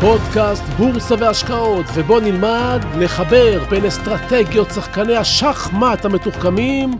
פודקאסט 0.00 0.62
בורסה 0.62 1.14
והשקעות, 1.18 1.86
ובו 1.94 2.20
נלמד 2.20 2.84
לחבר 2.96 3.64
בין 3.70 3.84
אסטרטגיות 3.84 4.70
שחקני 4.70 5.16
השחמט 5.16 6.04
המתוחכמים 6.04 6.90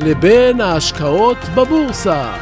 לבין 0.00 0.60
ההשקעות 0.60 1.36
בבורסה. 1.54 2.32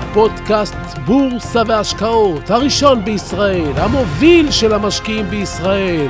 הפודקאסט 0.00 0.74
בורסה 1.04 1.62
והשקעות, 1.66 2.50
הראשון 2.50 3.04
בישראל, 3.04 3.72
המוביל 3.76 4.50
של 4.50 4.74
המשקיעים 4.74 5.30
בישראל. 5.30 6.08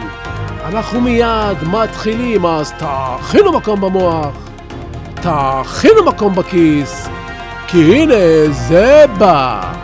אנחנו 0.65 1.01
מיד 1.01 1.65
מתחילים, 1.71 2.47
אז 2.47 2.73
תכינו 2.73 3.53
מקום 3.53 3.81
במוח, 3.81 4.37
תכינו 5.15 6.05
מקום 6.07 6.35
בכיס, 6.35 7.09
כי 7.67 7.95
הנה 7.95 8.51
זה 8.51 9.05
בא. 9.19 9.84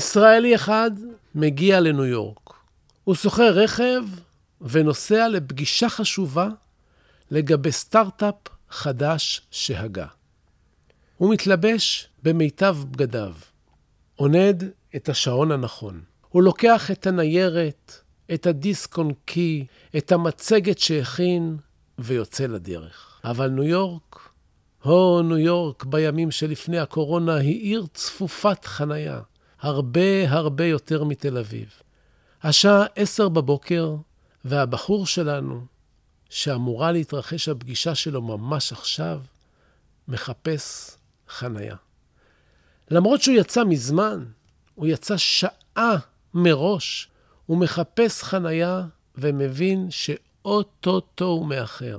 ישראלי 0.00 0.54
אחד 0.54 0.90
מגיע 1.34 1.80
לניו 1.80 2.04
יורק. 2.04 2.50
הוא 3.04 3.14
שוכר 3.14 3.50
רכב 3.50 4.02
ונוסע 4.60 5.28
לפגישה 5.28 5.88
חשובה 5.88 6.48
לגבי 7.30 7.72
סטארט-אפ 7.72 8.34
חדש 8.70 9.42
שהגה. 9.50 10.06
הוא 11.16 11.32
מתלבש 11.32 12.08
במיטב 12.22 12.76
בגדיו, 12.90 13.34
עונד 14.16 14.64
את 14.96 15.08
השעון 15.08 15.52
הנכון. 15.52 16.00
הוא 16.28 16.42
לוקח 16.42 16.90
את 16.90 17.06
הניירת, 17.06 18.00
את 18.34 18.46
הדיסק 18.46 18.98
און 18.98 19.12
קי, 19.24 19.66
את 19.96 20.12
המצגת 20.12 20.78
שהכין, 20.78 21.56
ויוצא 21.98 22.46
לדרך. 22.46 23.20
אבל 23.24 23.48
ניו 23.48 23.64
יורק, 23.64 24.30
הו, 24.82 25.22
ניו 25.22 25.38
יורק 25.38 25.84
בימים 25.84 26.30
שלפני 26.30 26.78
הקורונה 26.78 27.34
היא 27.34 27.60
עיר 27.60 27.86
צפופת 27.94 28.64
חנייה. 28.64 29.20
הרבה 29.60 30.30
הרבה 30.30 30.64
יותר 30.64 31.04
מתל 31.04 31.38
אביב. 31.38 31.68
השעה 32.42 32.84
עשר 32.96 33.28
בבוקר, 33.28 33.94
והבחור 34.44 35.06
שלנו, 35.06 35.66
שאמורה 36.30 36.92
להתרחש 36.92 37.48
הפגישה 37.48 37.94
שלו 37.94 38.22
ממש 38.22 38.72
עכשיו, 38.72 39.20
מחפש 40.08 40.96
חנייה. 41.28 41.76
למרות 42.90 43.22
שהוא 43.22 43.36
יצא 43.36 43.64
מזמן, 43.64 44.24
הוא 44.74 44.86
יצא 44.86 45.16
שעה 45.16 45.96
מראש, 46.34 47.08
הוא 47.46 47.58
מחפש 47.58 48.22
חנייה 48.22 48.82
ומבין 49.14 49.90
שאו-טו-טו 49.90 51.24
הוא 51.24 51.46
מאחר. 51.46 51.98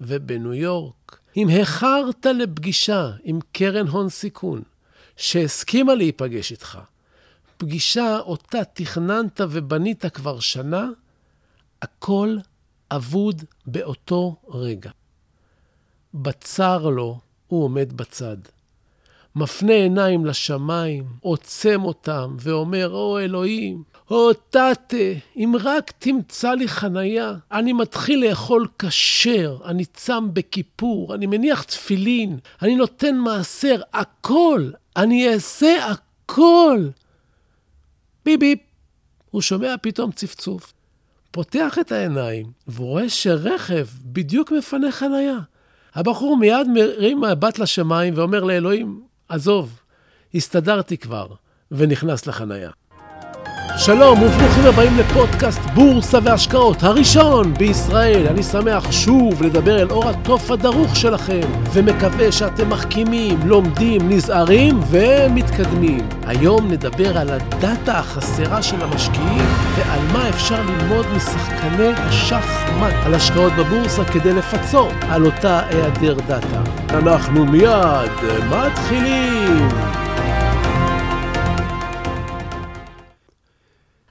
ובניו 0.00 0.54
יורק, 0.54 1.18
אם 1.36 1.48
איחרת 1.50 2.26
לפגישה 2.26 3.10
עם 3.22 3.38
קרן 3.52 3.88
הון 3.88 4.08
סיכון, 4.08 4.62
שהסכימה 5.22 5.94
להיפגש 5.94 6.50
איתך, 6.50 6.78
פגישה 7.56 8.18
אותה 8.18 8.64
תכננת 8.64 9.40
ובנית 9.50 10.06
כבר 10.06 10.40
שנה, 10.40 10.88
הכל 11.82 12.36
אבוד 12.90 13.44
באותו 13.66 14.36
רגע. 14.48 14.90
בצר 16.14 16.88
לו, 16.88 17.18
הוא 17.46 17.64
עומד 17.64 17.92
בצד. 17.92 18.36
מפנה 19.34 19.72
עיניים 19.72 20.26
לשמיים, 20.26 21.04
עוצם 21.20 21.84
אותם, 21.84 22.36
ואומר, 22.40 22.90
או 22.90 23.18
אלוהים, 23.18 23.82
או 24.12 24.32
תתה, 24.32 24.68
אם 25.36 25.54
רק 25.60 25.92
תמצא 25.98 26.54
לי 26.54 26.68
חנייה, 26.68 27.34
אני 27.52 27.72
מתחיל 27.72 28.28
לאכול 28.28 28.66
כשר, 28.78 29.58
אני 29.64 29.84
צם 29.84 30.28
בכיפור, 30.32 31.14
אני 31.14 31.26
מניח 31.26 31.62
תפילין, 31.62 32.38
אני 32.62 32.74
נותן 32.76 33.16
מעשר, 33.16 33.80
הכל, 33.92 34.70
אני 34.96 35.28
אעשה 35.28 35.86
הכל. 35.86 36.88
ביפ 38.24 38.40
ביפ. 38.40 38.58
הוא 39.30 39.42
שומע 39.42 39.74
פתאום 39.82 40.12
צפצוף. 40.12 40.72
פותח 41.30 41.78
את 41.80 41.92
העיניים, 41.92 42.46
והוא 42.66 42.88
רואה 42.88 43.08
שרכב 43.08 43.86
בדיוק 44.02 44.52
מפנה 44.52 44.92
חנייה. 44.92 45.38
הבחור 45.94 46.36
מיד 46.36 46.68
מרים 46.74 47.20
מבט 47.20 47.58
לשמיים 47.58 48.14
ואומר 48.16 48.44
לאלוהים, 48.44 49.02
עזוב, 49.28 49.80
הסתדרתי 50.34 50.98
כבר, 50.98 51.26
ונכנס 51.70 52.26
לחנייה. 52.26 52.70
שלום 53.76 54.22
וברוכים 54.22 54.66
הבאים 54.66 54.98
לפודקאסט 54.98 55.60
בורסה 55.60 56.18
והשקעות, 56.22 56.82
הראשון 56.82 57.54
בישראל. 57.54 58.26
אני 58.26 58.42
שמח 58.42 58.92
שוב 58.92 59.42
לדבר 59.42 59.82
אל 59.82 59.90
אור 59.90 60.08
התוף 60.08 60.50
הדרוך 60.50 60.96
שלכם, 60.96 61.40
ומקווה 61.72 62.32
שאתם 62.32 62.70
מחכימים, 62.70 63.38
לומדים, 63.44 64.08
נזהרים 64.08 64.80
ומתקדמים. 64.88 66.08
היום 66.26 66.70
נדבר 66.70 67.18
על 67.18 67.30
הדאטה 67.30 67.98
החסרה 67.98 68.62
של 68.62 68.82
המשקיעים, 68.82 69.46
ועל 69.76 70.00
מה 70.12 70.28
אפשר 70.28 70.60
ללמוד 70.62 71.06
משחקני 71.16 71.92
השחמט 71.96 72.94
על 73.06 73.14
השקעות 73.14 73.52
בבורסה 73.52 74.04
כדי 74.04 74.32
לפצות 74.32 74.94
על 75.10 75.24
אותה 75.24 75.60
היעדר 75.68 76.14
דאטה. 76.26 76.62
אנחנו 76.90 77.46
מיד 77.46 78.10
מתחילים. 78.50 80.01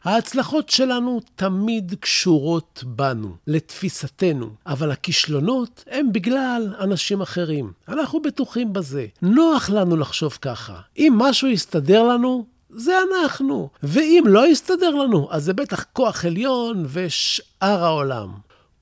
ההצלחות 0.03 0.69
שלנו 0.69 1.21
תמיד 1.35 1.95
קשורות 1.99 2.83
בנו, 2.87 3.35
לתפיסתנו, 3.47 4.49
אבל 4.65 4.91
הכישלונות 4.91 5.83
הם 5.87 6.11
בגלל 6.11 6.75
אנשים 6.79 7.21
אחרים. 7.21 7.71
אנחנו 7.87 8.21
בטוחים 8.21 8.73
בזה. 8.73 9.05
נוח 9.21 9.69
לנו 9.69 9.97
לחשוב 9.97 10.37
ככה. 10.41 10.79
אם 10.97 11.13
משהו 11.17 11.47
יסתדר 11.47 12.03
לנו, 12.03 12.45
זה 12.69 12.93
אנחנו. 13.11 13.69
ואם 13.83 14.23
לא 14.27 14.47
יסתדר 14.47 14.89
לנו, 14.89 15.27
אז 15.31 15.43
זה 15.43 15.53
בטח 15.53 15.85
כוח 15.93 16.25
עליון 16.25 16.85
ושאר 16.87 17.83
העולם. 17.83 18.29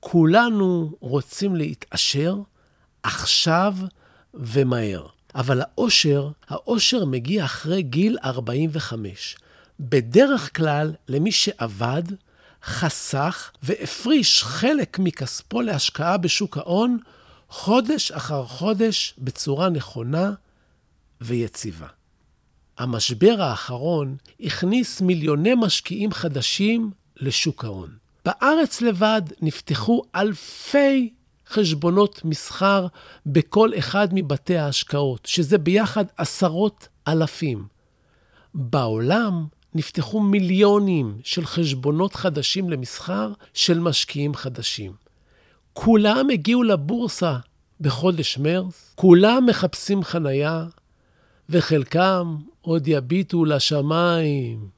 כולנו 0.00 0.92
רוצים 1.00 1.56
להתעשר 1.56 2.36
עכשיו 3.02 3.74
ומהר. 4.34 5.06
אבל 5.34 5.60
האושר, 5.60 6.28
האושר 6.48 7.04
מגיע 7.04 7.44
אחרי 7.44 7.82
גיל 7.82 8.18
45. 8.24 9.36
בדרך 9.80 10.56
כלל 10.56 10.92
למי 11.08 11.32
שעבד, 11.32 12.02
חסך 12.64 13.50
והפריש 13.62 14.44
חלק 14.44 14.98
מכספו 14.98 15.60
להשקעה 15.60 16.16
בשוק 16.16 16.58
ההון 16.58 16.98
חודש 17.48 18.12
אחר 18.12 18.46
חודש 18.46 19.14
בצורה 19.18 19.68
נכונה 19.68 20.32
ויציבה. 21.20 21.86
המשבר 22.78 23.36
האחרון 23.38 24.16
הכניס 24.40 25.00
מיליוני 25.00 25.54
משקיעים 25.54 26.12
חדשים 26.12 26.90
לשוק 27.16 27.64
ההון. 27.64 27.90
בארץ 28.24 28.80
לבד 28.80 29.22
נפתחו 29.42 30.02
אלפי 30.14 31.12
חשבונות 31.48 32.24
מסחר 32.24 32.86
בכל 33.26 33.70
אחד 33.78 34.08
מבתי 34.12 34.56
ההשקעות, 34.56 35.26
שזה 35.26 35.58
ביחד 35.58 36.04
עשרות 36.16 36.88
אלפים. 37.08 37.66
בעולם 38.54 39.46
נפתחו 39.74 40.20
מיליונים 40.20 41.18
של 41.24 41.46
חשבונות 41.46 42.14
חדשים 42.14 42.70
למסחר 42.70 43.32
של 43.54 43.78
משקיעים 43.78 44.34
חדשים. 44.34 44.92
כולם 45.72 46.30
הגיעו 46.32 46.62
לבורסה 46.62 47.36
בחודש 47.80 48.38
מרס, 48.38 48.92
כולם 48.94 49.46
מחפשים 49.46 50.04
חנייה, 50.04 50.64
וחלקם 51.48 52.36
עוד 52.60 52.88
יביטו 52.88 53.44
לשמיים. 53.44 54.68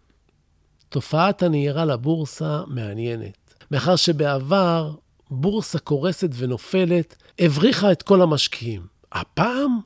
תופעת 0.89 1.43
הנהירה 1.43 1.85
לבורסה 1.85 2.63
מעניינת, 2.67 3.55
מאחר 3.71 3.97
שבעבר 3.97 4.95
בורסה 5.31 5.79
קורסת 5.79 6.29
ונופלת 6.37 7.17
הבריחה 7.39 7.93
את 7.93 8.03
כל 8.03 8.23
המשקיעים. 8.23 8.87
הפעם 9.13 9.81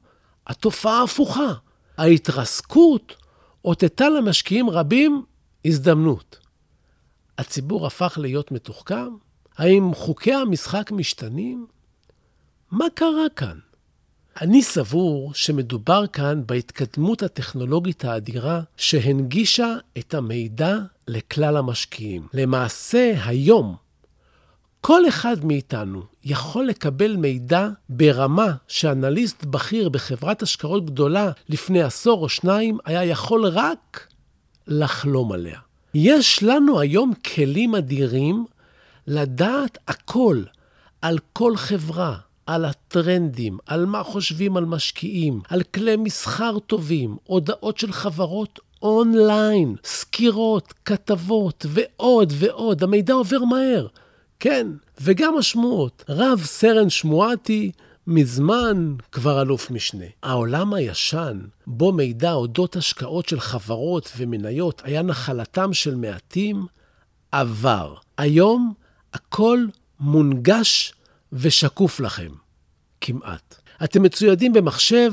התופעה 0.46 1.02
הפוכה. 1.02 1.52
ההתרסקות 1.98 3.16
אותתה 3.66 4.08
למשקיעים 4.08 4.70
רבים 4.70 5.24
הזדמנות. 5.64 6.38
הציבור 7.38 7.86
הפך 7.86 8.18
להיות 8.20 8.52
מתוחכם? 8.52 9.08
האם 9.56 9.94
חוקי 9.94 10.34
המשחק 10.34 10.90
משתנים? 10.92 11.66
מה 12.70 12.84
קרה 12.94 13.28
כאן? 13.36 13.58
אני 14.40 14.62
סבור 14.62 15.34
שמדובר 15.34 16.06
כאן 16.06 16.42
בהתקדמות 16.46 17.22
הטכנולוגית 17.22 18.04
האדירה 18.04 18.60
שהנגישה 18.76 19.76
את 19.98 20.14
המידע 20.14 20.76
לכלל 21.08 21.56
המשקיעים. 21.56 22.26
למעשה, 22.32 23.14
היום, 23.24 23.76
כל 24.80 25.08
אחד 25.08 25.44
מאיתנו 25.44 26.02
יכול 26.24 26.66
לקבל 26.66 27.16
מידע 27.16 27.68
ברמה 27.88 28.52
שאנליסט 28.68 29.44
בכיר 29.44 29.88
בחברת 29.88 30.42
השקעות 30.42 30.86
גדולה 30.86 31.30
לפני 31.48 31.82
עשור 31.82 32.22
או 32.22 32.28
שניים 32.28 32.78
היה 32.84 33.04
יכול 33.04 33.46
רק 33.46 34.06
לחלום 34.66 35.32
עליה. 35.32 35.58
יש 35.94 36.42
לנו 36.42 36.80
היום 36.80 37.12
כלים 37.34 37.74
אדירים 37.74 38.44
לדעת 39.06 39.78
הכל 39.88 40.42
על 41.02 41.18
כל 41.32 41.56
חברה, 41.56 42.16
על 42.46 42.64
הטרנדים, 42.64 43.58
על 43.66 43.86
מה 43.86 44.02
חושבים 44.02 44.56
על 44.56 44.64
משקיעים, 44.64 45.40
על 45.48 45.62
כלי 45.62 45.96
מסחר 45.96 46.58
טובים, 46.58 47.16
הודעות 47.24 47.78
של 47.78 47.92
חברות 47.92 48.60
אונליין, 48.82 49.76
סקירות, 49.84 50.74
כתבות 50.84 51.66
ועוד 51.68 52.32
ועוד. 52.36 52.82
המידע 52.82 53.14
עובר 53.14 53.44
מהר. 53.44 53.86
כן, 54.40 54.66
וגם 55.00 55.38
השמועות. 55.38 56.04
רב 56.08 56.40
סרן 56.44 56.90
שמואטי 56.90 57.72
מזמן 58.06 58.94
כבר 59.12 59.42
אלוף 59.42 59.70
משנה. 59.70 60.04
העולם 60.22 60.74
הישן, 60.74 61.40
בו 61.66 61.92
מידע 61.92 62.32
אודות 62.32 62.76
השקעות 62.76 63.28
של 63.28 63.40
חברות 63.40 64.12
ומניות 64.16 64.82
היה 64.84 65.02
נחלתם 65.02 65.72
של 65.72 65.94
מעטים, 65.94 66.66
עבר. 67.32 67.94
היום 68.18 68.72
הכל 69.14 69.66
מונגש 70.00 70.92
ושקוף 71.32 72.00
לכם. 72.00 72.30
כמעט. 73.00 73.60
אתם 73.84 74.02
מצוידים 74.02 74.52
במחשב, 74.52 75.12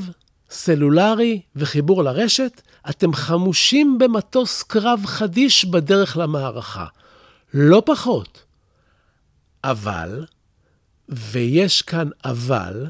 סלולרי 0.50 1.40
וחיבור 1.56 2.04
לרשת, 2.04 2.62
אתם 2.90 3.12
חמושים 3.12 3.98
במטוס 3.98 4.62
קרב 4.62 5.00
חדיש 5.06 5.64
בדרך 5.64 6.16
למערכה. 6.16 6.86
לא 7.54 7.82
פחות. 7.86 8.43
אבל, 9.64 10.24
ויש 11.08 11.82
כאן 11.82 12.08
אבל, 12.24 12.86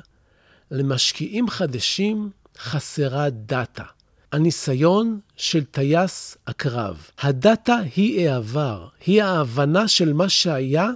למשקיעים 0.70 1.48
חדשים 1.48 2.30
חסרה 2.58 3.30
דאטה. 3.30 3.84
הניסיון 4.32 5.20
של 5.36 5.64
טייס 5.64 6.36
הקרב. 6.46 7.06
הדאטה 7.18 7.76
היא 7.96 8.28
העבר, 8.28 8.88
היא 9.06 9.22
ההבנה 9.22 9.88
של 9.88 10.12
מה 10.12 10.28
שהיה 10.28 10.90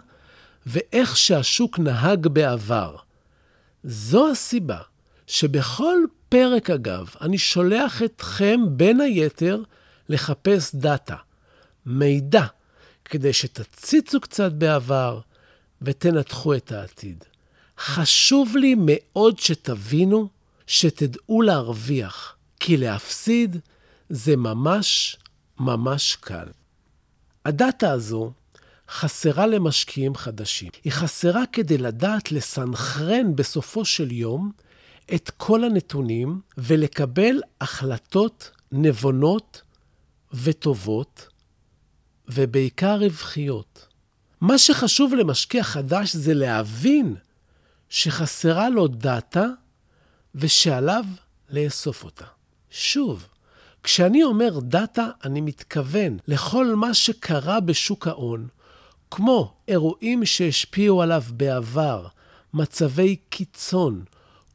ואיך 0.67 1.17
שהשוק 1.17 1.79
נהג 1.79 2.27
בעבר. 2.27 2.97
זו 3.85 4.31
הסיבה 4.31 4.79
שבכל 5.27 5.99
פרק, 6.29 6.71
אגב, 6.71 7.15
אני 7.21 7.39
שולח 7.39 8.03
אתכם, 8.03 8.61
בין 8.71 9.01
היתר, 9.01 9.63
לחפש 10.09 10.75
דאטה, 10.75 11.17
מידע, 11.87 12.45
כדי 13.05 13.33
שתציצו 13.33 14.21
קצת 14.21 14.53
בעבר 14.53 15.21
ותנתחו 15.83 16.55
את 16.55 16.73
העתיד. 16.73 17.25
חשוב 17.79 18.57
לי 18.57 18.75
מאוד 18.79 19.39
שתבינו, 19.39 20.29
שתדעו 20.67 21.43
להרוויח, 21.43 22.37
כי 22.61 22.77
להפסיד 22.77 23.57
זה 24.09 24.37
ממש 24.37 25.17
ממש 25.61 26.17
קל. 26.21 26.47
הדאטה 27.45 27.93
הזו 27.93 28.33
חסרה 28.91 29.47
למשקיעים 29.47 30.15
חדשים. 30.15 30.71
היא 30.85 30.93
חסרה 30.93 31.43
כדי 31.53 31.79
לדעת 31.79 32.33
לסנכרן 32.33 33.37
בסופו 33.37 33.85
של 33.85 34.13
יום 34.13 34.53
את 35.15 35.31
כל 35.37 35.65
הנתונים 35.65 36.41
ולקבל 36.59 37.41
החלטות 37.61 38.51
נבונות 38.73 39.63
וטובות, 40.33 41.29
ובעיקר 42.29 42.99
רווחיות. 43.01 43.88
מה 44.41 44.59
שחשוב 44.59 45.15
למשקיע 45.15 45.63
חדש 45.63 46.17
זה 46.17 46.35
להבין 46.35 47.17
שחסרה 47.89 48.69
לו 48.69 48.89
דאטה 48.89 49.47
ושעליו 50.35 51.05
לאסוף 51.51 52.05
אותה. 52.05 52.25
שוב, 52.71 53.27
כשאני 53.83 54.23
אומר 54.23 54.59
דאטה, 54.63 55.07
אני 55.25 55.41
מתכוון 55.41 56.19
לכל 56.29 56.75
מה 56.75 56.95
שקרה 56.95 57.61
בשוק 57.61 58.07
ההון, 58.07 58.49
כמו 59.11 59.55
אירועים 59.69 60.25
שהשפיעו 60.25 61.03
עליו 61.03 61.23
בעבר, 61.31 62.07
מצבי 62.55 63.17
קיצון, 63.29 64.05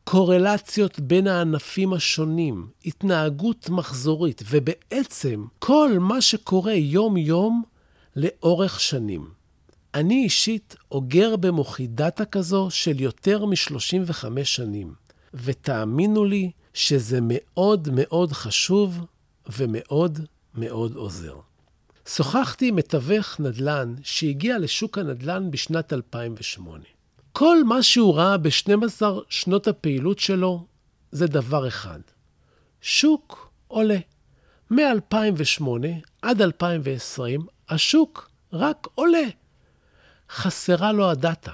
קורלציות 0.04 1.00
בין 1.00 1.28
הענפים 1.28 1.94
השונים, 1.94 2.68
התנהגות 2.86 3.70
מחזורית, 3.70 4.44
ובעצם 4.50 5.46
כל 5.60 5.92
מה 6.00 6.22
שקורה 6.22 6.74
יום-יום 6.74 7.64
לאורך 8.16 8.80
שנים. 8.80 9.43
אני 9.96 10.24
אישית 10.24 10.76
אוגר 10.92 11.36
במוחי 11.36 11.88
דאטה 11.88 12.26
כזו 12.26 12.68
של 12.72 13.02
יותר 13.02 13.46
מ-35 13.46 14.44
שנים, 14.44 14.94
ותאמינו 15.34 16.26
לי 16.26 16.52
שזה 16.74 17.20
מאוד 17.22 17.90
מאוד 17.92 18.32
חשוב 18.32 19.00
ומאוד 19.58 20.20
מאוד 20.56 20.96
עוזר. 20.96 21.36
שוחחתי 22.08 22.68
עם 22.68 22.76
מתווך 22.76 23.40
נדל"ן 23.40 23.96
שהגיע 24.04 24.60
לשוק 24.60 24.98
הנדל"ן 24.98 25.52
בשנת 25.52 25.94
2008. 25.94 26.84
כל 27.32 27.64
מה 27.64 27.84
שהוא 27.84 28.16
ראה 28.16 28.38
ב-12 28.38 29.02
שנות 29.30 29.68
הפעילות 29.68 30.20
שלו 30.20 30.66
זה 31.12 31.28
דבר 31.28 31.68
אחד. 31.68 32.00
שוק 32.82 33.52
עולה. 33.68 34.00
מ-2008 34.72 35.64
עד 36.22 36.42
2020 36.42 37.46
השוק 37.70 38.30
רק 38.54 38.88
עולה. 38.96 39.43
חסרה 40.34 40.92
לו 40.92 41.10
הדאטה. 41.10 41.52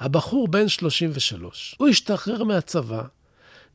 הבחור 0.00 0.48
בן 0.48 0.68
33, 0.68 1.74
הוא 1.78 1.88
השתחרר 1.88 2.44
מהצבא, 2.44 3.02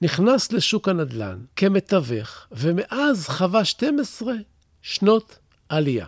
נכנס 0.01 0.51
לשוק 0.51 0.89
הנדל"ן 0.89 1.39
כמתווך, 1.55 2.47
ומאז 2.51 3.27
חווה 3.27 3.65
12 3.65 4.33
שנות 4.81 5.37
עלייה. 5.69 6.05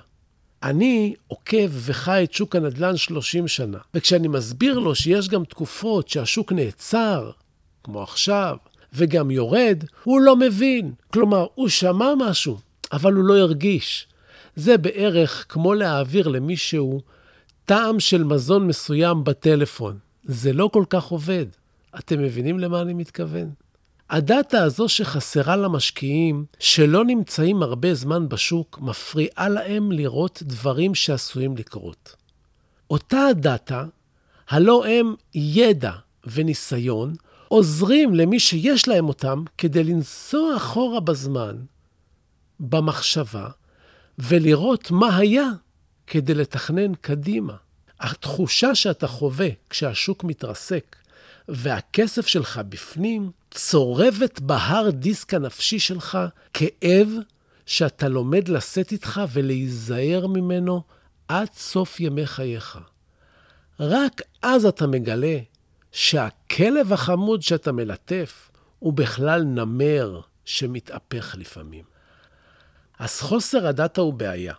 אני 0.63 1.15
עוקב 1.27 1.69
וחי 1.71 2.23
את 2.23 2.33
שוק 2.33 2.55
הנדל"ן 2.55 2.97
30 2.97 3.47
שנה, 3.47 3.77
וכשאני 3.93 4.27
מסביר 4.27 4.79
לו 4.79 4.95
שיש 4.95 5.29
גם 5.29 5.45
תקופות 5.45 6.07
שהשוק 6.07 6.51
נעצר, 6.51 7.31
כמו 7.83 8.03
עכשיו, 8.03 8.57
וגם 8.93 9.31
יורד, 9.31 9.83
הוא 10.03 10.21
לא 10.21 10.35
מבין. 10.35 10.93
כלומר, 11.13 11.45
הוא 11.55 11.69
שמע 11.69 12.13
משהו, 12.17 12.59
אבל 12.91 13.13
הוא 13.13 13.23
לא 13.23 13.37
הרגיש. 13.37 14.07
זה 14.55 14.77
בערך 14.77 15.45
כמו 15.49 15.73
להעביר 15.73 16.27
למישהו 16.27 17.01
טעם 17.65 17.99
של 17.99 18.23
מזון 18.23 18.67
מסוים 18.67 19.23
בטלפון. 19.23 19.97
זה 20.23 20.53
לא 20.53 20.69
כל 20.73 20.83
כך 20.89 21.05
עובד. 21.05 21.45
אתם 21.99 22.19
מבינים 22.19 22.59
למה 22.59 22.81
אני 22.81 22.93
מתכוון? 22.93 23.49
הדאטה 24.09 24.63
הזו 24.63 24.89
שחסרה 24.89 25.55
למשקיעים, 25.55 26.45
שלא 26.59 27.05
נמצאים 27.05 27.63
הרבה 27.63 27.93
זמן 27.93 28.29
בשוק, 28.29 28.79
מפריעה 28.81 29.49
להם 29.49 29.91
לראות 29.91 30.43
דברים 30.43 30.95
שעשויים 30.95 31.57
לקרות. 31.57 32.15
אותה 32.89 33.27
הדאטה, 33.27 33.85
הלא 34.49 34.85
הם 34.85 35.15
ידע 35.35 35.91
וניסיון, 36.25 37.13
עוזרים 37.47 38.15
למי 38.15 38.39
שיש 38.39 38.87
להם 38.87 39.07
אותם 39.07 39.43
כדי 39.57 39.83
לנסוע 39.83 40.57
אחורה 40.57 40.99
בזמן, 40.99 41.55
במחשבה, 42.59 43.47
ולראות 44.19 44.91
מה 44.91 45.17
היה 45.17 45.49
כדי 46.07 46.33
לתכנן 46.33 46.95
קדימה. 46.95 47.53
התחושה 47.99 48.75
שאתה 48.75 49.07
חווה 49.07 49.47
כשהשוק 49.69 50.23
מתרסק 50.23 50.95
והכסף 51.47 52.27
שלך 52.27 52.61
בפנים, 52.69 53.31
צורבת 53.51 54.39
בהר 54.39 54.89
דיסק 54.89 55.33
הנפשי 55.33 55.79
שלך 55.79 56.17
כאב 56.53 57.09
שאתה 57.65 58.07
לומד 58.07 58.47
לשאת 58.47 58.91
איתך 58.91 59.21
ולהיזהר 59.33 60.27
ממנו 60.27 60.81
עד 61.27 61.47
סוף 61.53 61.99
ימי 61.99 62.25
חייך. 62.25 62.79
רק 63.79 64.21
אז 64.41 64.65
אתה 64.65 64.87
מגלה 64.87 65.37
שהכלב 65.91 66.93
החמוד 66.93 67.41
שאתה 67.41 67.71
מלטף 67.71 68.51
הוא 68.79 68.93
בכלל 68.93 69.43
נמר 69.43 70.21
שמתהפך 70.45 71.35
לפעמים. 71.37 71.83
אז 72.99 73.21
חוסר 73.21 73.67
הדאטה 73.67 74.01
הוא 74.01 74.13
בעיה. 74.13 74.53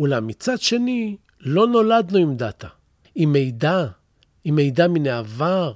אולם 0.00 0.26
מצד 0.26 0.60
שני, 0.60 1.16
לא 1.40 1.66
נולדנו 1.66 2.18
עם 2.18 2.36
דאטה, 2.36 2.68
עם 3.14 3.32
מידע, 3.32 3.86
עם 4.44 4.54
מידע 4.54 4.88
מן 4.88 5.06
העבר, 5.06 5.72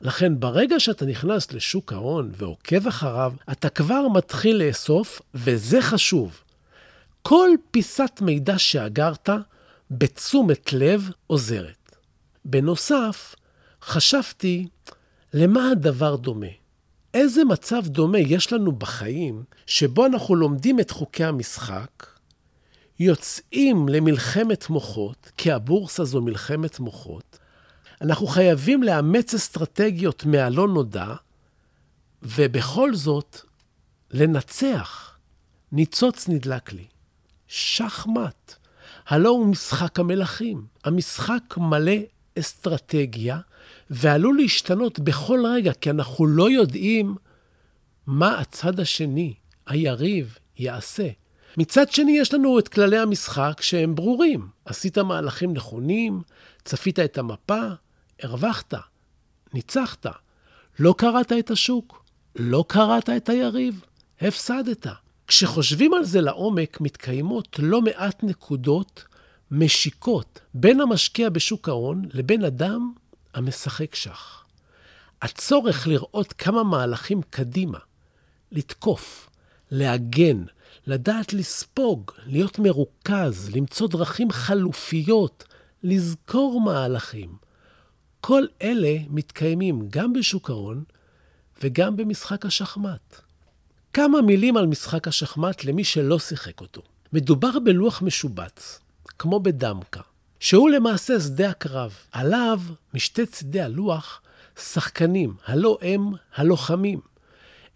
לכן 0.00 0.40
ברגע 0.40 0.80
שאתה 0.80 1.06
נכנס 1.06 1.52
לשוק 1.52 1.92
ההון 1.92 2.30
ועוקב 2.36 2.86
אחריו, 2.86 3.32
אתה 3.52 3.68
כבר 3.68 4.08
מתחיל 4.08 4.62
לאסוף, 4.62 5.22
וזה 5.34 5.82
חשוב. 5.82 6.40
כל 7.22 7.48
פיסת 7.70 8.20
מידע 8.20 8.58
שאגרת 8.58 9.28
בתשומת 9.90 10.72
לב 10.72 11.10
עוזרת. 11.26 11.96
בנוסף, 12.44 13.34
חשבתי, 13.82 14.66
למה 15.34 15.70
הדבר 15.70 16.16
דומה? 16.16 16.52
איזה 17.14 17.44
מצב 17.44 17.86
דומה 17.86 18.18
יש 18.18 18.52
לנו 18.52 18.72
בחיים 18.72 19.42
שבו 19.66 20.06
אנחנו 20.06 20.34
לומדים 20.34 20.80
את 20.80 20.90
חוקי 20.90 21.24
המשחק, 21.24 22.19
יוצאים 23.00 23.88
למלחמת 23.88 24.70
מוחות, 24.70 25.32
כי 25.36 25.52
הבורסה 25.52 26.04
זו 26.04 26.20
מלחמת 26.20 26.80
מוחות, 26.80 27.38
אנחנו 28.00 28.26
חייבים 28.26 28.82
לאמץ 28.82 29.34
אסטרטגיות 29.34 30.24
מהלא 30.24 30.68
נודע, 30.68 31.14
ובכל 32.22 32.94
זאת, 32.94 33.40
לנצח. 34.10 35.18
ניצוץ 35.72 36.28
נדלק 36.28 36.72
לי. 36.72 36.86
שחמט. 37.48 38.54
הלא 39.06 39.28
הוא 39.28 39.46
משחק 39.46 40.00
המלכים. 40.00 40.66
המשחק 40.84 41.56
מלא 41.56 41.92
אסטרטגיה, 42.38 43.38
ועלול 43.90 44.36
להשתנות 44.36 44.98
בכל 44.98 45.40
רגע, 45.54 45.72
כי 45.72 45.90
אנחנו 45.90 46.26
לא 46.26 46.50
יודעים 46.50 47.16
מה 48.06 48.38
הצד 48.38 48.80
השני, 48.80 49.34
היריב, 49.66 50.38
יעשה. 50.56 51.08
מצד 51.56 51.90
שני, 51.90 52.18
יש 52.18 52.34
לנו 52.34 52.58
את 52.58 52.68
כללי 52.68 52.98
המשחק 52.98 53.62
שהם 53.62 53.94
ברורים. 53.94 54.48
עשית 54.64 54.98
מהלכים 54.98 55.52
נכונים, 55.52 56.22
צפית 56.64 56.98
את 56.98 57.18
המפה, 57.18 57.60
הרווחת, 58.22 58.74
ניצחת. 59.54 60.06
לא 60.78 60.94
קראת 60.98 61.32
את 61.32 61.50
השוק, 61.50 62.04
לא 62.36 62.64
קראת 62.68 63.10
את 63.10 63.28
היריב, 63.28 63.84
הפסדת. 64.20 64.86
כשחושבים 65.26 65.94
על 65.94 66.04
זה 66.04 66.20
לעומק, 66.20 66.80
מתקיימות 66.80 67.58
לא 67.58 67.82
מעט 67.82 68.22
נקודות 68.22 69.04
משיקות 69.50 70.40
בין 70.54 70.80
המשקיע 70.80 71.28
בשוק 71.28 71.68
ההון 71.68 72.02
לבין 72.12 72.44
אדם 72.44 72.92
המשחק 73.34 73.94
שח. 73.94 74.44
הצורך 75.22 75.86
לראות 75.86 76.32
כמה 76.32 76.64
מהלכים 76.64 77.20
קדימה, 77.30 77.78
לתקוף, 78.52 79.30
להגן, 79.70 80.44
לדעת 80.90 81.32
לספוג, 81.32 82.10
להיות 82.26 82.58
מרוכז, 82.58 83.50
למצוא 83.54 83.88
דרכים 83.88 84.30
חלופיות, 84.30 85.44
לזכור 85.82 86.60
מהלכים. 86.60 87.36
כל 88.20 88.44
אלה 88.62 88.96
מתקיימים 89.08 89.88
גם 89.90 90.12
בשוק 90.12 90.50
ההון 90.50 90.84
וגם 91.62 91.96
במשחק 91.96 92.46
השחמט. 92.46 93.20
כמה 93.92 94.22
מילים 94.22 94.56
על 94.56 94.66
משחק 94.66 95.08
השחמט 95.08 95.64
למי 95.64 95.84
שלא 95.84 96.18
שיחק 96.18 96.60
אותו. 96.60 96.82
מדובר 97.12 97.58
בלוח 97.58 98.02
משובץ, 98.02 98.80
כמו 99.18 99.40
בדמקה, 99.40 100.00
שהוא 100.40 100.70
למעשה 100.70 101.20
שדה 101.20 101.50
הקרב. 101.50 101.94
עליו, 102.12 102.60
משתי 102.94 103.26
צידי 103.26 103.60
הלוח, 103.60 104.22
שחקנים, 104.58 105.34
הלא 105.46 105.78
הם 105.82 106.10
הלוחמים. 106.34 107.09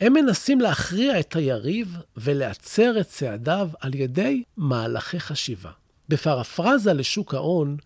הם 0.00 0.12
מנסים 0.12 0.60
להכריע 0.60 1.20
את 1.20 1.36
היריב 1.36 1.96
ולהצר 2.16 3.00
את 3.00 3.08
צעדיו 3.08 3.68
על 3.80 3.94
ידי 3.94 4.42
מהלכי 4.56 5.20
חשיבה. 5.20 5.70
בפרפרזה 6.08 6.92
לשוק 6.92 7.34
ההון, 7.34 7.76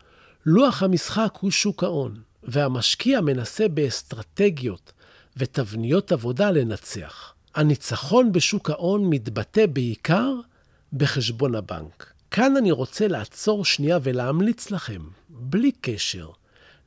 לוח 0.46 0.82
המשחק 0.82 1.34
הוא 1.40 1.50
שוק 1.50 1.84
ההון, 1.84 2.20
והמשקיע 2.42 3.20
מנסה 3.20 3.68
באסטרטגיות 3.68 4.92
ותבניות 5.36 6.12
עבודה 6.12 6.50
לנצח. 6.50 7.34
הניצחון 7.54 8.32
בשוק 8.32 8.70
ההון 8.70 9.10
מתבטא 9.10 9.66
בעיקר 9.66 10.34
בחשבון 10.92 11.54
הבנק. 11.54 12.12
כאן 12.30 12.56
אני 12.56 12.70
רוצה 12.70 13.08
לעצור 13.08 13.64
שנייה 13.64 13.98
ולהמליץ 14.02 14.70
לכם, 14.70 15.02
בלי 15.28 15.72
קשר, 15.80 16.28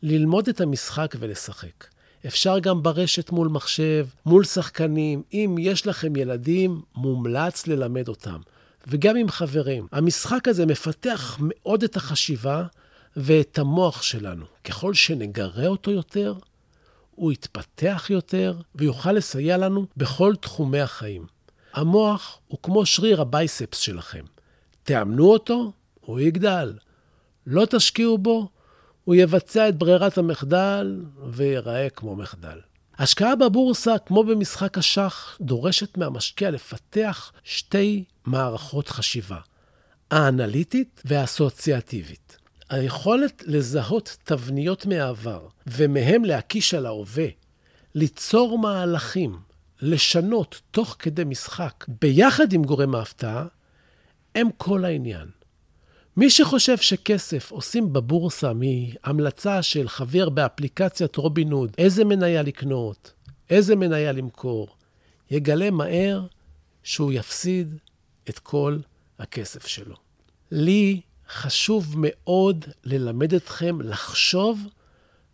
ללמוד 0.01 0.49
את 0.49 0.61
המשחק 0.61 1.15
ולשחק. 1.19 1.85
אפשר 2.27 2.59
גם 2.59 2.83
ברשת 2.83 3.31
מול 3.31 3.47
מחשב, 3.47 4.07
מול 4.25 4.43
שחקנים. 4.43 5.23
אם 5.33 5.55
יש 5.59 5.87
לכם 5.87 6.15
ילדים, 6.15 6.81
מומלץ 6.95 7.67
ללמד 7.67 8.07
אותם. 8.07 8.39
וגם 8.87 9.15
עם 9.15 9.29
חברים. 9.29 9.87
המשחק 9.91 10.47
הזה 10.47 10.65
מפתח 10.65 11.37
מאוד 11.39 11.83
את 11.83 11.95
החשיבה 11.95 12.63
ואת 13.15 13.59
המוח 13.59 14.01
שלנו. 14.01 14.45
ככל 14.63 14.93
שנגרה 14.93 15.67
אותו 15.67 15.91
יותר, 15.91 16.33
הוא 17.15 17.31
יתפתח 17.31 18.07
יותר 18.09 18.57
ויוכל 18.75 19.11
לסייע 19.11 19.57
לנו 19.57 19.85
בכל 19.97 20.35
תחומי 20.35 20.79
החיים. 20.79 21.25
המוח 21.73 22.39
הוא 22.47 22.59
כמו 22.63 22.85
שריר 22.85 23.21
הבייספס 23.21 23.77
שלכם. 23.77 24.23
תאמנו 24.83 25.31
אותו, 25.31 25.71
הוא 26.01 26.19
יגדל. 26.19 26.73
לא 27.47 27.65
תשקיעו 27.65 28.17
בו, 28.17 28.49
הוא 29.03 29.15
יבצע 29.15 29.69
את 29.69 29.75
ברירת 29.75 30.17
המחדל 30.17 31.01
וייראה 31.31 31.89
כמו 31.89 32.15
מחדל. 32.15 32.59
השקעה 32.97 33.35
בבורסה, 33.35 33.97
כמו 33.97 34.23
במשחק 34.23 34.77
השח, 34.77 35.37
דורשת 35.41 35.97
מהמשקיע 35.97 36.51
לפתח 36.51 37.31
שתי 37.43 38.03
מערכות 38.25 38.89
חשיבה, 38.89 39.39
האנליטית 40.11 41.01
והאסוציאטיבית. 41.05 42.37
היכולת 42.69 43.43
לזהות 43.45 44.17
תבניות 44.23 44.85
מהעבר 44.85 45.47
ומהם 45.67 46.25
להקיש 46.25 46.73
על 46.73 46.85
ההווה, 46.85 47.27
ליצור 47.95 48.59
מהלכים, 48.59 49.39
לשנות 49.81 50.61
תוך 50.71 50.95
כדי 50.99 51.23
משחק, 51.23 51.85
ביחד 52.01 52.53
עם 52.53 52.63
גורם 52.63 52.95
ההפתעה, 52.95 53.45
הם 54.35 54.47
כל 54.57 54.85
העניין. 54.85 55.40
מי 56.17 56.29
שחושב 56.29 56.77
שכסף 56.77 57.51
עושים 57.51 57.93
בבורסה 57.93 58.51
מהמלצה 58.53 59.61
של 59.61 59.89
חבר 59.89 60.29
באפליקציית 60.29 61.15
רובין 61.15 61.51
הוד, 61.51 61.71
איזה 61.77 62.05
מניה 62.05 62.41
לקנות, 62.41 63.13
איזה 63.49 63.75
מניה 63.75 64.11
למכור, 64.11 64.67
יגלה 65.31 65.71
מהר 65.71 66.25
שהוא 66.83 67.13
יפסיד 67.13 67.75
את 68.29 68.39
כל 68.39 68.79
הכסף 69.19 69.67
שלו. 69.67 69.95
לי 70.51 71.01
חשוב 71.29 71.95
מאוד 71.97 72.65
ללמד 72.83 73.33
אתכם 73.33 73.81
לחשוב 73.81 74.59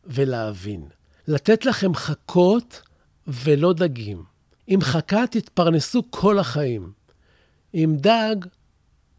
ולהבין. 0.05 0.85
לתת 1.27 1.65
לכם 1.65 1.93
חכות 1.95 2.81
ולא 3.27 3.73
דגים. 3.73 4.23
עם 4.67 4.81
חכה 4.81 5.27
תתפרנסו 5.31 6.03
כל 6.09 6.39
החיים. 6.39 6.91
עם 7.73 7.97
דג 7.97 8.35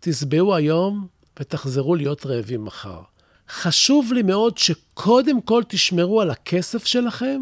תשבעו 0.01 0.55
היום 0.55 1.07
ותחזרו 1.41 1.95
להיות 1.95 2.27
רעבים 2.27 2.65
מחר. 2.65 3.01
חשוב 3.49 4.13
לי 4.13 4.23
מאוד 4.23 4.59
שקודם 4.59 5.41
כל 5.41 5.63
תשמרו 5.69 6.21
על 6.21 6.31
הכסף 6.31 6.87
שלכם, 6.87 7.41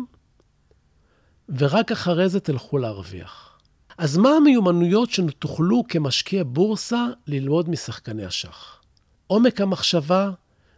ורק 1.49 1.93
אחרי 1.93 2.29
זה 2.29 2.41
תלכו 2.41 2.79
להרוויח. 2.79 3.59
אז 3.99 4.17
מה 4.17 4.31
המיומנויות 4.31 5.11
שתוכלו 5.11 5.83
כמשקיע 5.89 6.43
בורסה 6.47 7.07
ללמוד 7.27 7.71
משחקני 7.71 8.25
השח? 8.25 8.81
עומק 9.27 9.61
המחשבה 9.61 10.31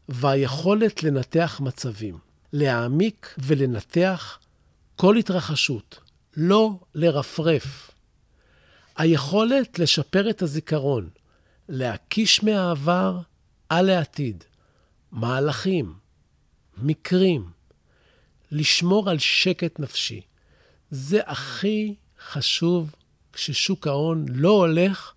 והיכולת 0.08 1.02
לנתח 1.02 1.60
מצבים, 1.64 2.18
להעמיק 2.52 3.34
ולנתח 3.38 4.38
כל 4.96 5.16
התרחשות, 5.16 6.00
לא 6.36 6.78
לרפרף. 6.94 7.90
היכולת 8.96 9.78
לשפר 9.78 10.30
את 10.30 10.42
הזיכרון, 10.42 11.08
להקיש 11.68 12.42
מהעבר 12.42 13.18
על 13.68 13.90
העתיד, 13.90 14.44
מהלכים, 15.12 15.94
מקרים, 16.78 17.50
לשמור 18.50 19.10
על 19.10 19.18
שקט 19.18 19.80
נפשי. 19.80 20.20
זה 20.90 21.20
הכי 21.26 21.94
חשוב 22.20 22.94
כששוק 23.32 23.86
ההון 23.86 24.26
לא 24.28 24.50
הולך 24.50 25.12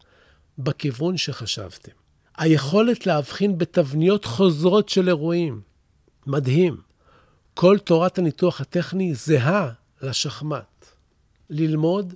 בכיוון 0.57 1.17
שחשבתם. 1.17 1.91
היכולת 2.37 3.05
להבחין 3.05 3.57
בתבניות 3.57 4.25
חוזרות 4.25 4.89
של 4.89 5.07
אירועים. 5.07 5.61
מדהים. 6.27 6.81
כל 7.53 7.77
תורת 7.79 8.17
הניתוח 8.17 8.61
הטכני 8.61 9.15
זהה 9.15 9.71
לשחמט. 10.01 10.85
ללמוד 11.49 12.13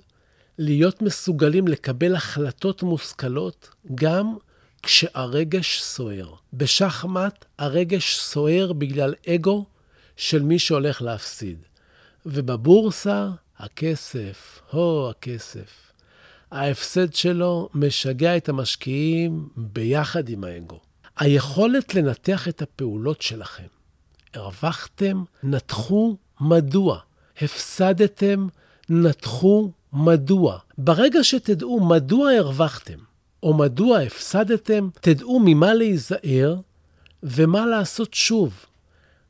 להיות 0.58 1.02
מסוגלים 1.02 1.68
לקבל 1.68 2.14
החלטות 2.14 2.82
מושכלות 2.82 3.74
גם 3.94 4.36
כשהרגש 4.82 5.82
סוער. 5.82 6.34
בשחמט 6.52 7.44
הרגש 7.58 8.18
סוער 8.18 8.72
בגלל 8.72 9.14
אגו 9.28 9.64
של 10.16 10.42
מי 10.42 10.58
שהולך 10.58 11.02
להפסיד. 11.02 11.58
ובבורסה, 12.26 13.28
הכסף, 13.58 14.60
הו, 14.70 15.10
הכסף. 15.10 15.92
ההפסד 16.50 17.14
שלו 17.14 17.68
משגע 17.74 18.36
את 18.36 18.48
המשקיעים 18.48 19.48
ביחד 19.56 20.28
עם 20.28 20.44
האגו. 20.44 20.80
היכולת 21.18 21.94
לנתח 21.94 22.48
את 22.48 22.62
הפעולות 22.62 23.22
שלכם. 23.22 23.66
הרווחתם, 24.34 25.24
נתחו 25.42 26.16
מדוע. 26.40 26.98
הפסדתם, 27.40 28.46
נתחו 28.88 29.72
מדוע. 29.98 30.58
ברגע 30.78 31.24
שתדעו 31.24 31.80
מדוע 31.80 32.32
הרווחתם, 32.32 32.98
או 33.42 33.54
מדוע 33.54 33.98
הפסדתם, 33.98 34.88
תדעו 35.00 35.40
ממה 35.44 35.74
להיזהר 35.74 36.56
ומה 37.22 37.66
לעשות 37.66 38.14
שוב. 38.14 38.64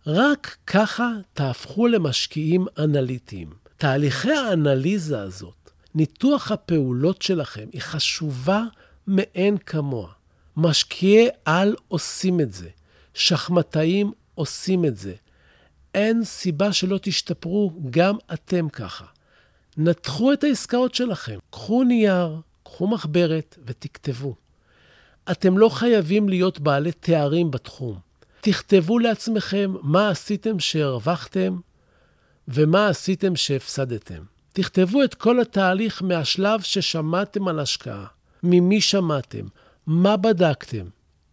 רק 0.07 0.57
ככה 0.67 1.13
תהפכו 1.33 1.87
למשקיעים 1.87 2.67
אנליטיים. 2.79 3.51
תהליכי 3.77 4.33
האנליזה 4.33 5.21
הזאת, 5.21 5.71
ניתוח 5.95 6.53
הפעולות 6.53 7.23
שלכם, 7.23 7.67
היא 7.73 7.81
חשובה 7.81 8.65
מאין 9.07 9.57
כמוה. 9.59 10.09
משקיעי 10.57 11.29
על 11.45 11.77
עושים 11.89 12.41
את 12.41 12.53
זה. 12.53 12.69
שחמטאים 13.15 14.13
עושים 14.35 14.85
את 14.85 14.97
זה. 14.97 15.15
אין 15.95 16.25
סיבה 16.25 16.73
שלא 16.73 16.99
תשתפרו, 17.03 17.73
גם 17.91 18.17
אתם 18.33 18.69
ככה. 18.69 19.05
נתחו 19.77 20.33
את 20.33 20.45
העסקאות 20.45 20.95
שלכם, 20.95 21.39
קחו 21.51 21.85
נייר, 21.85 22.41
קחו 22.63 22.87
מחברת 22.87 23.59
ותכתבו. 23.65 24.35
אתם 25.31 25.59
לא 25.59 25.69
חייבים 25.69 26.29
להיות 26.29 26.61
בעלי 26.61 26.93
תארים 26.93 27.51
בתחום. 27.51 27.99
תכתבו 28.41 28.99
לעצמכם 28.99 29.75
מה 29.83 30.09
עשיתם 30.09 30.59
שהרווחתם 30.59 31.57
ומה 32.49 32.89
עשיתם 32.89 33.37
שהפסדתם. 33.37 34.23
תכתבו 34.53 35.03
את 35.03 35.15
כל 35.15 35.41
התהליך 35.41 36.03
מהשלב 36.03 36.61
ששמעתם 36.61 37.49
על 37.49 37.61
השקעה, 37.61 38.07
ממי 38.43 38.81
שמעתם, 38.81 39.47
מה 39.87 40.17
בדקתם, 40.17 40.87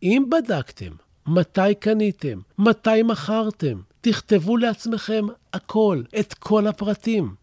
אם 0.04 0.26
בדקתם, 0.32 0.92
מתי 1.28 1.76
קניתם, 1.80 2.40
מתי 2.58 3.04
מכרתם. 3.04 3.82
תכתבו 4.02 4.58
לעצמכם 4.58 5.26
הכל, 5.54 6.02
את 6.20 6.34
כל 6.34 6.68
הפרטים. 6.68 7.36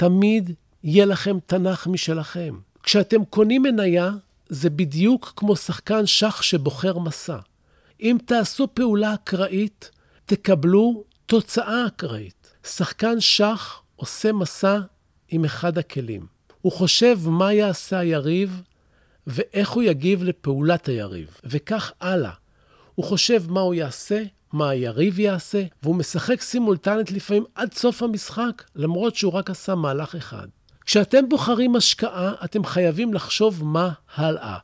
תמיד 0.00 0.50
יהיה 0.84 1.04
לכם 1.04 1.38
תנ"ך 1.46 1.86
משלכם. 1.86 2.58
כשאתם 2.82 3.24
קונים 3.24 3.62
מניה, 3.62 4.10
זה 4.48 4.70
בדיוק 4.70 5.32
כמו 5.36 5.56
שחקן 5.56 6.06
שח 6.06 6.42
שבוחר 6.42 6.98
מסע. 6.98 7.36
אם 8.00 8.16
תעשו 8.24 8.68
פעולה 8.74 9.14
אקראית, 9.14 9.90
תקבלו 10.26 11.04
תוצאה 11.26 11.86
אקראית. 11.86 12.52
שחקן 12.64 13.20
שח 13.20 13.82
עושה 13.96 14.32
מסע 14.32 14.78
עם 15.28 15.44
אחד 15.44 15.78
הכלים. 15.78 16.26
הוא 16.60 16.72
חושב 16.72 17.18
מה 17.26 17.52
יעשה 17.52 17.98
היריב 17.98 18.62
ואיך 19.26 19.70
הוא 19.70 19.82
יגיב 19.82 20.22
לפעולת 20.22 20.88
היריב, 20.88 21.40
וכך 21.44 21.92
הלאה. 22.00 22.32
הוא 22.94 23.04
חושב 23.04 23.50
מה 23.50 23.60
הוא 23.60 23.74
יעשה, 23.74 24.22
מה 24.52 24.68
היריב 24.68 25.18
יעשה, 25.18 25.64
והוא 25.82 25.96
משחק 25.96 26.40
סימולטנית 26.40 27.10
לפעמים 27.10 27.44
עד 27.54 27.72
סוף 27.72 28.02
המשחק, 28.02 28.62
למרות 28.76 29.16
שהוא 29.16 29.32
רק 29.32 29.50
עשה 29.50 29.74
מהלך 29.74 30.14
אחד. 30.14 30.46
כשאתם 30.86 31.28
בוחרים 31.28 31.76
השקעה, 31.76 32.32
אתם 32.44 32.64
חייבים 32.64 33.14
לחשוב 33.14 33.64
מה 33.64 33.90
הלאה. 34.14 34.56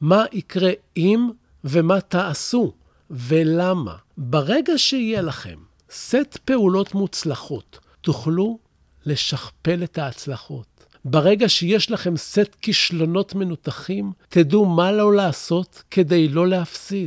מה 0.00 0.24
יקרה 0.32 0.70
אם 0.96 1.28
ומה 1.64 2.00
תעשו, 2.00 2.72
ולמה. 3.10 3.96
ברגע 4.16 4.72
שיהיה 4.76 5.22
לכם 5.22 5.58
סט 5.90 6.38
פעולות 6.44 6.94
מוצלחות, 6.94 7.78
תוכלו 8.00 8.58
לשכפל 9.06 9.82
את 9.84 9.98
ההצלחות. 9.98 10.66
ברגע 11.04 11.48
שיש 11.48 11.90
לכם 11.90 12.16
סט 12.16 12.56
כישלונות 12.60 13.34
מנותחים, 13.34 14.12
תדעו 14.28 14.64
מה 14.64 14.92
לא 14.92 15.14
לעשות 15.14 15.82
כדי 15.90 16.28
לא 16.28 16.48
להפסיד. 16.48 17.06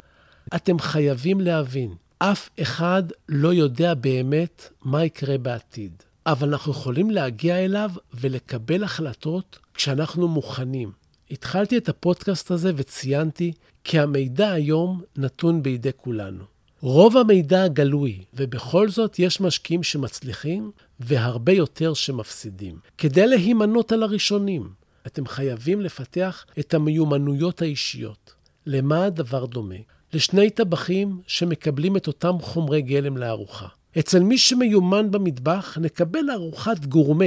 אתם 0.56 0.80
חייבים 0.80 1.42
להבין, 1.42 1.94
אף 2.24 2.50
אחד 2.62 3.04
לא 3.30 3.54
יודע 3.54 3.94
באמת 3.94 4.74
מה 4.84 5.06
יקרה 5.06 5.38
בעתיד. 5.38 6.04
אבל 6.26 6.50
אנחנו 6.50 6.72
יכולים 6.72 7.10
להגיע 7.12 7.66
אליו 7.66 7.92
ולקבל 8.14 8.84
החלטות 8.84 9.60
כשאנחנו 9.74 10.28
מוכנים. 10.28 10.92
התחלתי 11.32 11.78
את 11.78 11.90
הפודקאסט 11.90 12.52
הזה 12.52 12.72
וציינתי 12.76 13.52
כי 13.84 14.00
המידע 14.00 14.52
היום 14.52 15.02
נתון 15.18 15.64
בידי 15.64 15.90
כולנו. 15.98 16.44
רוב 16.82 17.18
המידע 17.18 17.68
גלוי, 17.68 18.24
ובכל 18.34 18.90
זאת 18.90 19.20
יש 19.20 19.42
משקיעים 19.42 19.84
שמצליחים 19.84 20.72
והרבה 21.00 21.52
יותר 21.52 21.94
שמפסידים. 21.94 22.80
כדי 22.98 23.28
להימנות 23.28 23.92
על 23.92 24.04
הראשונים, 24.04 24.70
אתם 25.08 25.26
חייבים 25.26 25.82
לפתח 25.82 26.46
את 26.60 26.74
המיומנויות 26.74 27.62
האישיות. 27.62 28.34
למה 28.66 29.06
הדבר 29.06 29.46
דומה? 29.46 29.76
לשני 30.14 30.50
טבחים 30.50 31.22
שמקבלים 31.28 31.98
את 31.98 32.08
אותם 32.08 32.40
חומרי 32.42 32.82
גלם 32.82 33.18
לארוחה. 33.18 33.68
אצל 34.00 34.20
מי 34.20 34.38
שמיומן 34.38 35.12
במטבח, 35.12 35.78
נקבל 35.82 36.32
ארוחת 36.32 36.86
גורמה. 36.86 37.26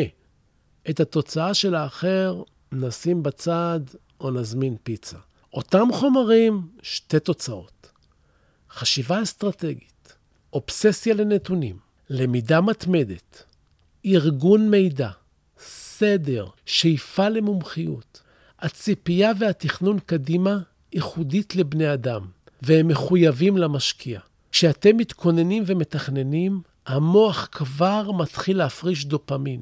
את 0.90 1.00
התוצאה 1.00 1.54
של 1.54 1.74
האחר 1.74 2.42
נשים 2.72 3.22
בצד 3.22 3.80
או 4.20 4.30
נזמין 4.30 4.76
פיצה. 4.82 5.18
אותם 5.52 5.88
חומרים, 5.92 6.62
שתי 6.82 7.20
תוצאות. 7.20 7.92
חשיבה 8.70 9.22
אסטרטגית, 9.22 10.16
אובססיה 10.52 11.14
לנתונים, 11.14 11.78
למידה 12.10 12.60
מתמדת, 12.60 13.44
ארגון 14.06 14.70
מידע, 14.70 15.10
סדר, 15.58 16.46
שאיפה 16.66 17.28
למומחיות. 17.28 18.22
הציפייה 18.58 19.32
והתכנון 19.38 19.98
קדימה 19.98 20.58
ייחודית 20.92 21.56
לבני 21.56 21.92
אדם, 21.92 22.26
והם 22.64 22.88
מחויבים 22.88 23.56
למשקיע. 23.56 24.20
כשאתם 24.52 24.96
מתכוננים 24.96 25.62
ומתכננים, 25.66 26.60
המוח 26.86 27.48
כבר 27.52 28.10
מתחיל 28.12 28.56
להפריש 28.58 29.04
דופמין, 29.06 29.60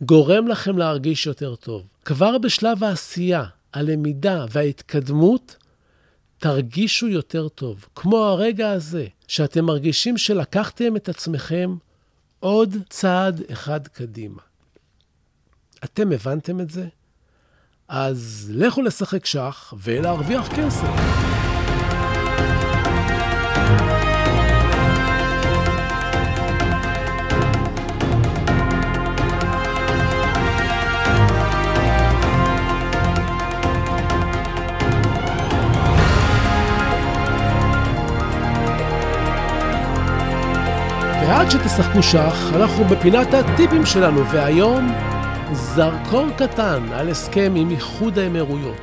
גורם 0.00 0.48
לכם 0.48 0.78
להרגיש 0.78 1.26
יותר 1.26 1.54
טוב. 1.54 1.82
כבר 2.04 2.38
בשלב 2.38 2.84
העשייה, 2.84 3.44
הלמידה 3.74 4.44
וההתקדמות, 4.50 5.56
תרגישו 6.38 7.08
יותר 7.08 7.48
טוב. 7.48 7.86
כמו 7.94 8.16
הרגע 8.16 8.70
הזה, 8.70 9.06
שאתם 9.28 9.64
מרגישים 9.64 10.18
שלקחתם 10.18 10.96
את 10.96 11.08
עצמכם 11.08 11.76
עוד 12.40 12.76
צעד 12.88 13.42
אחד 13.52 13.88
קדימה. 13.88 14.42
אתם 15.84 16.12
הבנתם 16.12 16.60
את 16.60 16.70
זה? 16.70 16.86
אז 17.88 18.50
לכו 18.54 18.82
לשחק 18.82 19.26
שח 19.26 19.74
ולהרוויח 19.82 20.48
כסף. 20.56 21.35
ועד 41.36 41.50
שתשחקו 41.50 42.02
שח, 42.02 42.52
אנחנו 42.54 42.84
בפינת 42.84 43.34
הטיפים 43.34 43.86
שלנו, 43.86 44.30
והיום 44.30 44.92
זרקור 45.52 46.26
קטן 46.38 46.88
על 46.92 47.08
הסכם 47.08 47.54
עם 47.56 47.70
איחוד 47.70 48.18
האמירויות. 48.18 48.76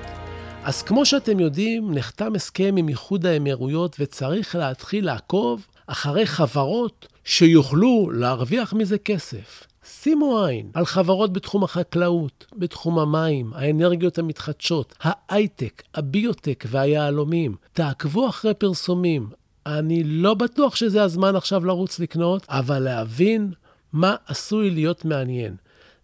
אז 0.63 0.82
כמו 0.82 1.06
שאתם 1.06 1.39
יודעים, 1.39 1.94
נחתם 1.94 2.36
הסכם 2.36 2.76
עם 2.78 2.89
איחוד 2.89 3.26
האמירויות 3.26 3.96
וצריך 4.00 4.56
להתחיל 4.56 5.06
לעקוב 5.06 5.68
אחרי 5.88 6.26
חברות 6.26 7.08
שיוכלו 7.24 8.10
להרוויח 8.12 8.74
מזה 8.74 8.98
כסף. 8.98 9.68
שימו 9.86 10.46
עין 10.46 10.70
על 10.74 10.86
חברות 10.86 11.34
בתחום 11.34 11.63
החקלאות, 11.63 12.46
בתחום 12.58 13.00
המים, 13.00 13.52
האנרגיות 13.56 14.18
המתחדשות, 14.18 14.96
ההייטק, 15.02 15.84
הביוטק 15.96 16.66
והיהלומים. 16.68 17.56
תעקבו 17.74 18.30
אחרי 18.30 18.54
פרסומים, 18.54 19.28
אני 19.65 20.04
לא 20.04 20.34
בטוח 20.34 20.76
שזה 20.76 21.04
הזמן 21.04 21.36
עכשיו 21.36 21.65
לרוץ 21.65 21.99
לקנות, 21.99 22.45
אבל 22.49 22.80
להבין 22.80 23.52
מה 23.93 24.15
עשוי 24.28 24.69
להיות 24.69 25.06
מעניין. 25.06 25.56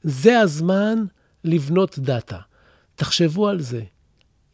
זה 0.03 0.39
הזמן 0.39 1.05
לבנות 1.43 1.99
דאטה. 1.99 2.39
תחשבו 2.95 3.47
על 3.47 3.61
זה. 3.61 3.81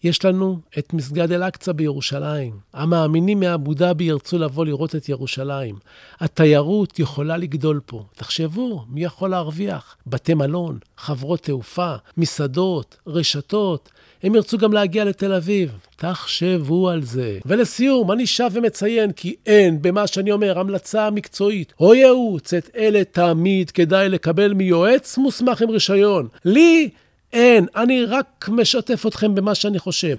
יש 0.05 0.25
לנו 0.25 0.59
את 0.77 0.93
מסגד 0.93 1.31
אל-אקצא 1.31 1.71
בירושלים. 1.71 2.53
המאמינים 2.73 3.39
מאבו 3.39 3.73
דאבי 3.73 4.03
ירצו 4.03 4.37
לבוא 4.37 4.65
לראות 4.65 4.95
את 4.95 5.09
ירושלים. 5.09 5.75
התיירות 6.19 6.99
יכולה 6.99 7.37
לגדול 7.37 7.79
פה. 7.85 8.03
תחשבו, 8.15 8.85
מי 8.89 9.03
יכול 9.03 9.29
להרוויח? 9.29 9.97
בתי 10.07 10.33
מלון, 10.33 10.77
חברות 10.97 11.41
תעופה, 11.41 11.95
מסעדות, 12.17 12.97
רשתות. 13.07 13.89
הם 14.23 14.35
ירצו 14.35 14.57
גם 14.57 14.73
להגיע 14.73 15.05
לתל 15.05 15.33
אביב. 15.33 15.71
תחשבו 15.95 16.89
על 16.89 17.03
זה. 17.03 17.39
ולסיום, 17.45 18.11
אני 18.11 18.27
שב 18.27 18.49
ומציין 18.53 19.11
כי 19.11 19.35
אין 19.45 19.81
במה 19.81 20.07
שאני 20.07 20.31
אומר 20.31 20.59
המלצה 20.59 21.09
מקצועית 21.09 21.73
או 21.79 21.93
ייעוץ. 21.93 22.53
את 22.53 22.69
אלה 22.75 23.03
תמיד 23.03 23.71
כדאי 23.71 24.09
לקבל 24.09 24.53
מיועץ 24.53 25.17
מוסמך 25.17 25.61
עם 25.61 25.69
רישיון. 25.69 26.27
לי 26.45 26.89
אין, 27.35 27.65
אני 27.75 28.05
רק 28.05 28.49
משתף 28.49 29.05
אתכם 29.07 29.35
במה 29.35 29.55
שאני 29.55 29.79
חושב. 29.79 30.15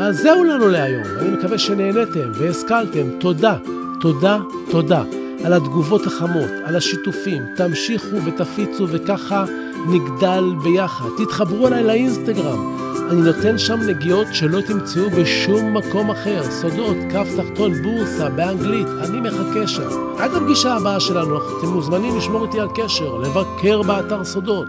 אז 0.00 0.16
זהו 0.16 0.44
לנו 0.44 0.68
להיום. 0.68 1.02
אני 1.20 1.30
מקווה 1.30 1.58
שנהניתם 1.58 2.32
והשכלתם. 2.34 3.18
תודה, 3.20 3.56
תודה, 4.00 4.38
תודה 4.70 5.02
על 5.44 5.52
התגובות 5.52 6.06
החמות, 6.06 6.50
על 6.64 6.76
השיתופים. 6.76 7.42
תמשיכו 7.56 8.16
ותפיצו 8.24 8.86
וככה 8.88 9.44
נגדל 9.88 10.44
ביחד. 10.62 11.08
תתחברו 11.18 11.66
אליי 11.66 11.82
לאינסטגרם. 11.82 12.73
אני 13.10 13.22
נותן 13.22 13.58
שם 13.58 13.80
נגיעות 13.80 14.26
שלא 14.32 14.60
תמצאו 14.60 15.10
בשום 15.10 15.76
מקום 15.76 16.10
אחר. 16.10 16.42
סודות, 16.50 16.96
כף 17.10 17.26
תחתון 17.36 17.82
בורסה 17.82 18.28
באנגלית, 18.28 18.86
אני 19.02 19.20
מחכה 19.20 19.66
שם. 19.66 19.88
עד 20.18 20.34
הפגישה 20.34 20.74
הבאה 20.74 21.00
שלנו, 21.00 21.36
אתם 21.36 21.66
מוזמנים 21.66 22.16
לשמור 22.16 22.46
איתי 22.46 22.60
על 22.60 22.68
קשר, 22.74 23.18
לבקר 23.18 23.82
באתר 23.82 24.24
סודות 24.24 24.68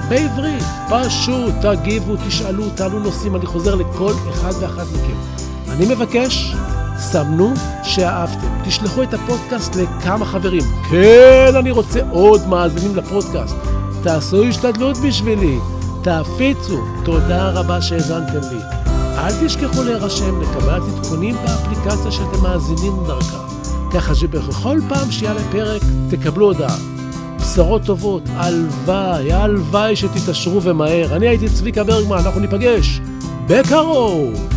בעברית, 0.08 0.64
פשוט 0.88 1.54
תגיבו, 1.62 2.14
תשאלו, 2.26 2.70
תעלו 2.70 2.98
נושאים, 2.98 3.36
אני 3.36 3.46
חוזר 3.46 3.74
לכל 3.74 4.12
אחד 4.30 4.52
ואחת 4.60 4.86
מכם. 4.92 5.16
אני 5.70 5.94
מבקש, 5.94 6.54
סמנו 6.98 7.54
שאהבתם. 7.82 8.46
תשלחו 8.64 9.02
את 9.02 9.14
הפודקאסט 9.14 9.76
לכמה 9.76 10.24
חברים. 10.24 10.62
כן, 10.90 11.52
אני 11.58 11.70
רוצה 11.70 12.00
עוד 12.10 12.46
מאזינים 12.46 12.96
לפודקאסט. 12.96 13.56
תעשו 14.02 14.44
השתדלות 14.44 14.96
בשבילי. 14.96 15.58
תפיצו. 16.02 16.84
תודה 17.04 17.50
רבה 17.50 17.82
שהאזנתם 17.82 18.40
לי. 18.50 18.58
אל 19.18 19.46
תשכחו 19.46 19.82
להירשם 19.82 20.42
לקבלת 20.42 20.82
עדכונים 20.82 21.34
באפליקציה 21.34 22.10
שאתם 22.10 22.42
מאזינים 22.42 22.92
דרכה, 23.06 23.38
ככה 23.94 24.14
שבכל 24.14 24.80
פעם 24.88 25.10
שיעלה 25.10 25.40
פרק 25.52 25.82
תקבלו 26.10 26.46
הודעה. 26.46 26.95
בשורות 27.56 27.84
טובות, 27.84 28.22
הלוואי, 28.34 29.32
הלוואי 29.32 29.96
שתתעשרו 29.96 30.62
ומהר. 30.62 31.16
אני 31.16 31.28
הייתי 31.28 31.48
צביקה 31.48 31.84
ברגמן, 31.84 32.16
אנחנו 32.18 32.40
ניפגש 32.40 33.00
בקרוב. 33.46 34.55